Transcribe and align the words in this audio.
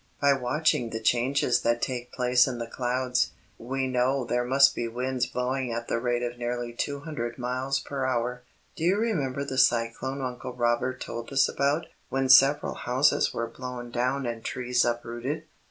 By 0.19 0.33
watching 0.33 0.89
the 0.89 0.99
changes 0.99 1.61
that 1.61 1.79
take 1.79 2.11
place 2.11 2.47
in 2.47 2.57
the 2.57 2.65
clouds, 2.65 3.33
we 3.59 3.85
know 3.85 4.25
there 4.25 4.43
must 4.43 4.73
be 4.73 4.87
winds 4.87 5.27
blowing 5.27 5.71
at 5.71 5.89
the 5.89 5.99
rate 5.99 6.23
of 6.23 6.39
nearly 6.39 6.73
two 6.73 7.01
hundred 7.01 7.37
miles 7.37 7.79
per 7.79 8.03
hour. 8.07 8.41
Do 8.75 8.83
you 8.83 8.97
remember 8.97 9.45
the 9.45 9.59
cyclone 9.59 10.23
Uncle 10.23 10.53
Robert 10.53 11.01
told 11.01 11.31
us 11.31 11.47
about, 11.47 11.85
when 12.09 12.29
several 12.29 12.73
houses 12.73 13.31
were 13.31 13.45
blown 13.45 13.91
down 13.91 14.25
and 14.25 14.43
trees 14.43 14.83
uprooted?" 14.83 15.43